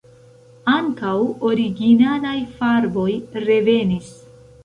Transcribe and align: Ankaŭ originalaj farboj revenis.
Ankaŭ 0.75 1.11
originalaj 1.49 2.33
farboj 2.61 3.07
revenis. 3.47 4.09